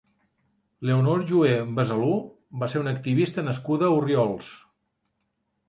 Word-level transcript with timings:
Leonor 0.89 1.21
Joher 1.31 1.59
Besalú 1.81 2.09
va 2.63 2.71
ser 2.75 2.83
una 2.87 2.95
activista 2.97 3.47
nascuda 3.51 3.89
a 3.91 3.95
Orriols. 4.01 4.53